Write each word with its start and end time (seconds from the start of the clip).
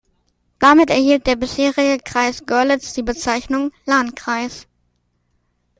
Damit 0.57 0.89
erhielt 0.89 1.27
der 1.27 1.35
bisherige 1.35 1.99
"Kreis" 2.03 2.47
Görlitz 2.47 2.93
die 2.93 3.03
Bezeichnung 3.03 3.71
"Landkreis". 3.85 4.67